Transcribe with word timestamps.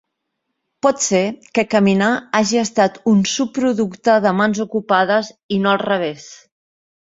Pot 0.85 1.03
ser 1.07 1.19
que 1.57 1.63
caminar 1.73 2.07
hagi 2.41 2.59
estat 2.63 2.99
un 3.13 3.21
subproducte 3.35 4.19
de 4.27 4.35
mans 4.41 4.65
ocupades 4.67 5.33
i 5.59 5.63
no 5.67 5.75
al 5.77 5.83
revés. 5.89 6.29